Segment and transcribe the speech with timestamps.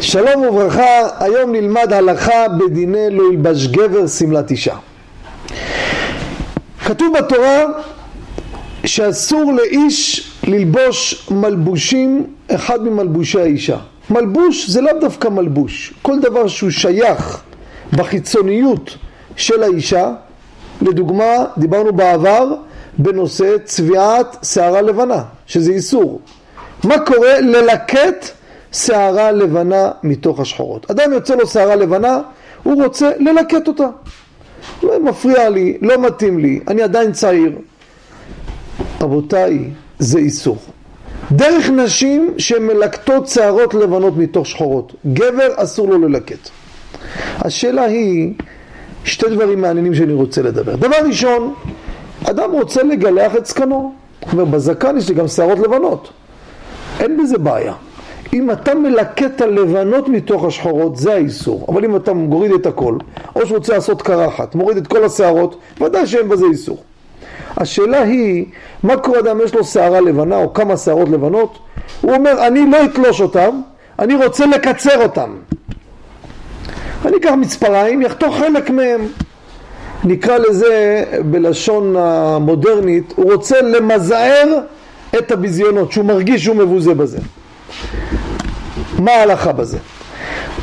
[0.00, 4.76] שלום וברכה, היום נלמד הלכה בדיני לא ילבש גבר שמלת אישה.
[6.84, 7.64] כתוב בתורה
[8.84, 13.76] שאסור לאיש ללבוש מלבושים אחד ממלבושי האישה.
[14.10, 17.42] מלבוש זה לאו דווקא מלבוש, כל דבר שהוא שייך
[17.92, 18.96] בחיצוניות
[19.36, 20.12] של האישה,
[20.82, 22.54] לדוגמה דיברנו בעבר
[22.98, 26.20] בנושא צביעת שערה לבנה, שזה איסור.
[26.84, 27.40] מה קורה?
[27.40, 28.30] ללקט
[28.76, 30.90] שערה לבנה מתוך השחורות.
[30.90, 32.20] אדם יוצא לו שערה לבנה,
[32.62, 33.88] הוא רוצה ללקט אותה.
[34.82, 37.52] לא מפריע לי, לא מתאים לי, אני עדיין צעיר.
[39.00, 40.56] רבותיי, זה איסור.
[41.32, 44.94] דרך נשים שמלקטות שערות לבנות מתוך שחורות.
[45.12, 46.48] גבר אסור לו ללקט.
[47.38, 48.32] השאלה היא,
[49.04, 50.76] שתי דברים מעניינים שאני רוצה לדבר.
[50.76, 51.54] דבר ראשון,
[52.24, 53.74] אדם רוצה לגלח את זקנו.
[53.74, 56.10] הוא אומר, בזקן יש לי גם שערות לבנות.
[57.00, 57.74] אין בזה בעיה.
[58.36, 61.66] אם אתה מלקט את הלבנות מתוך השחורות, זה האיסור.
[61.68, 62.96] אבל אם אתה מוריד את הכל,
[63.36, 66.78] או שרוצה לעשות קרחת, מוריד את כל השערות, ודאי שאין בזה איסור.
[67.56, 68.44] השאלה היא,
[68.82, 71.58] מה קורה אדם יש לו שערה לבנה או כמה שערות לבנות?
[72.00, 73.60] הוא אומר, אני לא אתלוש אותם,
[73.98, 75.30] אני רוצה לקצר אותם.
[77.04, 79.00] אני אקח מצפריים, יחתוך חלק מהם.
[80.04, 84.58] נקרא לזה בלשון המודרנית, הוא רוצה למזער
[85.18, 87.18] את הביזיונות, שהוא מרגיש שהוא מבוזה בזה.
[88.98, 89.78] מה ההלכה בזה?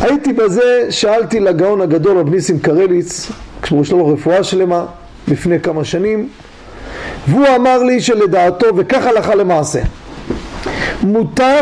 [0.00, 3.30] הייתי בזה, שאלתי לגאון הגדול רב ניסים קרליץ,
[3.62, 4.86] כשהוא לו רפואה שלמה,
[5.28, 6.28] לפני כמה שנים,
[7.28, 9.80] והוא אמר לי שלדעתו, וכך הלכה למעשה,
[11.02, 11.60] מותר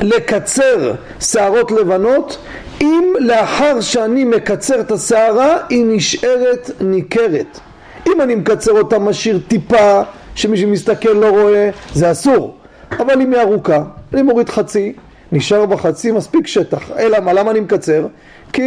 [0.00, 2.38] לקצר שערות לבנות
[2.80, 7.60] אם לאחר שאני מקצר את השערה היא נשארת ניכרת.
[8.06, 10.02] אם אני מקצר אותה משאיר טיפה
[10.34, 12.56] שמי שמסתכל לא רואה, זה אסור.
[12.90, 13.82] אבל אם היא ארוכה,
[14.14, 14.92] אני מוריד חצי,
[15.32, 16.90] נשאר בחצי מספיק שטח.
[16.98, 18.06] אלא מה, למה אני מקצר?
[18.52, 18.62] כי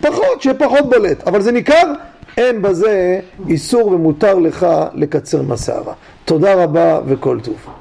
[0.00, 1.28] פחות, שיהיה פחות בולט.
[1.28, 1.92] אבל זה ניכר?
[2.36, 5.94] אין בזה איסור ומותר לך לקצר מהשערה.
[6.24, 7.79] תודה רבה וכל טוב.